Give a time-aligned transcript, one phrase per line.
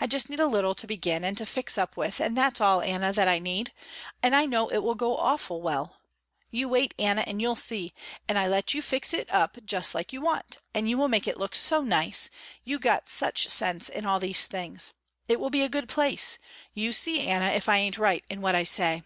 [0.00, 2.82] I just need a little to begin and to fix up with and that's all
[2.82, 3.72] Anna that I need,
[4.20, 6.00] and I know it will go awful well.
[6.50, 7.94] You wait Anna and you'll see,
[8.28, 11.28] and I let you fix it up just like you want, and you will make
[11.28, 12.28] it look so nice,
[12.64, 14.94] you got such sense in all these things.
[15.28, 16.38] It will be a good place.
[16.74, 19.04] You see Anna if I ain't right in what I say."